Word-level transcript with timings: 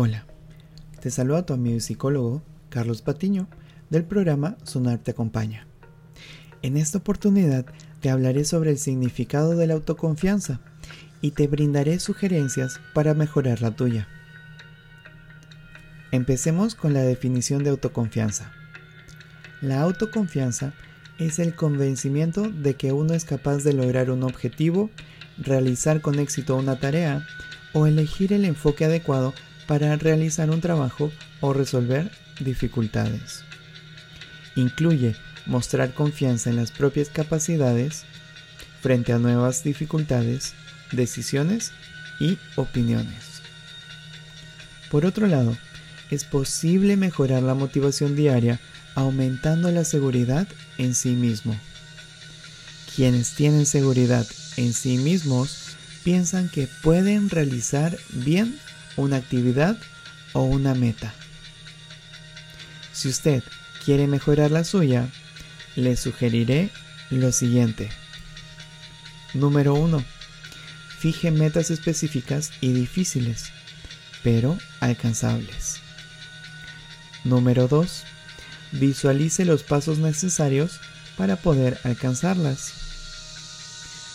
Hola, 0.00 0.26
te 1.00 1.10
saluda 1.10 1.44
tu 1.44 1.54
amigo 1.54 1.76
y 1.76 1.80
psicólogo 1.80 2.40
Carlos 2.68 3.02
Patiño 3.02 3.48
del 3.90 4.04
programa 4.04 4.56
Sonar 4.62 5.00
te 5.00 5.10
acompaña. 5.10 5.66
En 6.62 6.76
esta 6.76 6.98
oportunidad 6.98 7.66
te 8.00 8.08
hablaré 8.08 8.44
sobre 8.44 8.70
el 8.70 8.78
significado 8.78 9.56
de 9.56 9.66
la 9.66 9.74
autoconfianza 9.74 10.60
y 11.20 11.32
te 11.32 11.48
brindaré 11.48 11.98
sugerencias 11.98 12.80
para 12.94 13.14
mejorar 13.14 13.60
la 13.60 13.72
tuya. 13.72 14.06
Empecemos 16.12 16.76
con 16.76 16.94
la 16.94 17.02
definición 17.02 17.64
de 17.64 17.70
autoconfianza. 17.70 18.52
La 19.60 19.80
autoconfianza 19.80 20.74
es 21.18 21.40
el 21.40 21.56
convencimiento 21.56 22.48
de 22.48 22.74
que 22.74 22.92
uno 22.92 23.14
es 23.14 23.24
capaz 23.24 23.64
de 23.64 23.72
lograr 23.72 24.12
un 24.12 24.22
objetivo, 24.22 24.90
realizar 25.38 26.00
con 26.00 26.20
éxito 26.20 26.54
una 26.54 26.78
tarea 26.78 27.26
o 27.72 27.88
elegir 27.88 28.32
el 28.32 28.44
enfoque 28.44 28.84
adecuado 28.84 29.34
para 29.68 29.94
realizar 29.96 30.50
un 30.50 30.62
trabajo 30.62 31.12
o 31.40 31.52
resolver 31.52 32.10
dificultades. 32.40 33.44
Incluye 34.56 35.14
mostrar 35.46 35.94
confianza 35.94 36.50
en 36.50 36.56
las 36.56 36.72
propias 36.72 37.10
capacidades 37.10 38.04
frente 38.80 39.12
a 39.12 39.18
nuevas 39.18 39.62
dificultades, 39.62 40.54
decisiones 40.90 41.72
y 42.18 42.38
opiniones. 42.56 43.42
Por 44.90 45.04
otro 45.04 45.26
lado, 45.26 45.56
es 46.10 46.24
posible 46.24 46.96
mejorar 46.96 47.42
la 47.42 47.54
motivación 47.54 48.16
diaria 48.16 48.58
aumentando 48.94 49.70
la 49.70 49.84
seguridad 49.84 50.48
en 50.78 50.94
sí 50.94 51.10
mismo. 51.10 51.54
Quienes 52.96 53.34
tienen 53.34 53.66
seguridad 53.66 54.26
en 54.56 54.72
sí 54.72 54.96
mismos 54.96 55.76
piensan 56.04 56.48
que 56.48 56.68
pueden 56.82 57.28
realizar 57.28 57.98
bien 58.10 58.58
una 58.98 59.16
actividad 59.16 59.78
o 60.34 60.42
una 60.42 60.74
meta. 60.74 61.14
Si 62.92 63.08
usted 63.08 63.42
quiere 63.84 64.06
mejorar 64.06 64.50
la 64.50 64.64
suya, 64.64 65.08
le 65.76 65.96
sugeriré 65.96 66.70
lo 67.10 67.32
siguiente. 67.32 67.88
Número 69.34 69.74
1. 69.74 70.04
Fije 70.98 71.30
metas 71.30 71.70
específicas 71.70 72.50
y 72.60 72.72
difíciles, 72.72 73.52
pero 74.24 74.58
alcanzables. 74.80 75.80
Número 77.24 77.68
2. 77.68 78.04
Visualice 78.72 79.44
los 79.44 79.62
pasos 79.62 79.98
necesarios 79.98 80.80
para 81.16 81.36
poder 81.36 81.78
alcanzarlas. 81.84 82.72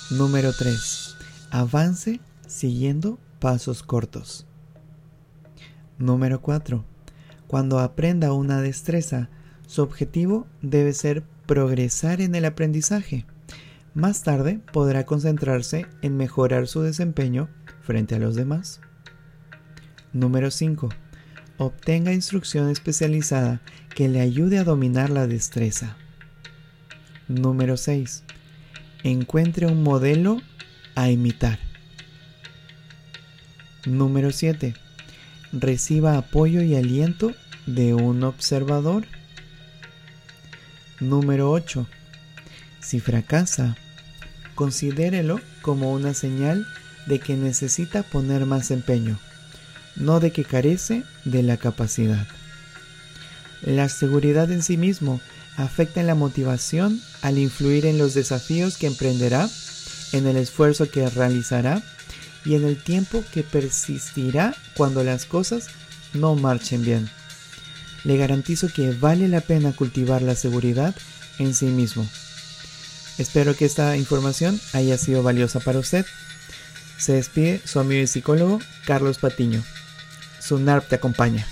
Número 0.09 0.51
3. 0.51 1.15
Avance 1.51 2.19
siguiendo 2.47 3.17
pasos 3.39 3.81
cortos. 3.81 4.45
Número 5.99 6.41
4. 6.41 6.83
Cuando 7.47 7.79
aprenda 7.79 8.33
una 8.33 8.61
destreza, 8.61 9.29
su 9.67 9.83
objetivo 9.83 10.47
debe 10.61 10.93
ser 10.93 11.23
progresar 11.45 12.19
en 12.19 12.33
el 12.35 12.45
aprendizaje. 12.45 13.25
Más 13.93 14.23
tarde 14.23 14.59
podrá 14.71 15.05
concentrarse 15.05 15.85
en 16.01 16.17
mejorar 16.17 16.67
su 16.67 16.81
desempeño 16.81 17.47
frente 17.81 18.15
a 18.15 18.19
los 18.19 18.35
demás. 18.35 18.81
Número 20.13 20.49
5. 20.49 20.89
Obtenga 21.57 22.11
instrucción 22.11 22.69
especializada 22.69 23.61
que 23.93 24.09
le 24.09 24.19
ayude 24.19 24.57
a 24.57 24.63
dominar 24.63 25.11
la 25.11 25.27
destreza. 25.27 25.95
Número 27.27 27.77
6. 27.77 28.23
Encuentre 29.03 29.67
un 29.67 29.83
modelo 29.83 30.41
a 30.95 31.11
imitar. 31.11 31.59
Número 33.85 34.31
7 34.31 34.73
reciba 35.53 36.17
apoyo 36.17 36.61
y 36.61 36.75
aliento 36.75 37.33
de 37.65 37.93
un 37.93 38.23
observador. 38.23 39.05
Número 40.99 41.51
8. 41.51 41.87
Si 42.81 42.99
fracasa, 42.99 43.77
considérelo 44.55 45.39
como 45.61 45.93
una 45.93 46.13
señal 46.13 46.65
de 47.05 47.19
que 47.19 47.35
necesita 47.35 48.03
poner 48.03 48.45
más 48.45 48.71
empeño, 48.71 49.19
no 49.95 50.19
de 50.19 50.31
que 50.31 50.43
carece 50.43 51.03
de 51.23 51.43
la 51.43 51.57
capacidad. 51.57 52.27
La 53.61 53.87
seguridad 53.89 54.51
en 54.51 54.63
sí 54.63 54.75
mismo 54.75 55.21
afecta 55.55 56.01
en 56.01 56.07
la 56.07 56.15
motivación 56.15 56.99
al 57.21 57.37
influir 57.37 57.85
en 57.85 57.97
los 57.97 58.13
desafíos 58.13 58.77
que 58.77 58.87
emprenderá, 58.87 59.49
en 60.11 60.27
el 60.27 60.37
esfuerzo 60.37 60.89
que 60.89 61.09
realizará 61.09 61.81
y 62.45 62.55
en 62.55 62.65
el 62.65 62.81
tiempo 62.81 63.23
que 63.31 63.43
persistirá 63.43 64.55
cuando 64.75 65.03
las 65.03 65.25
cosas 65.25 65.67
no 66.13 66.35
marchen 66.35 66.83
bien. 66.83 67.09
Le 68.03 68.17
garantizo 68.17 68.67
que 68.67 68.91
vale 68.91 69.27
la 69.27 69.41
pena 69.41 69.71
cultivar 69.71 70.21
la 70.21 70.35
seguridad 70.35 70.93
en 71.39 71.53
sí 71.53 71.67
mismo. 71.67 72.07
Espero 73.17 73.55
que 73.55 73.65
esta 73.65 73.95
información 73.95 74.59
haya 74.73 74.97
sido 74.97 75.23
valiosa 75.23 75.59
para 75.59 75.79
usted. 75.79 76.05
Se 76.97 77.13
despide 77.13 77.61
su 77.63 77.79
amigo 77.79 78.01
y 78.01 78.07
psicólogo 78.07 78.59
Carlos 78.85 79.19
Patiño. 79.19 79.63
Su 80.39 80.59
NARP 80.59 80.89
te 80.89 80.95
acompaña. 80.95 81.47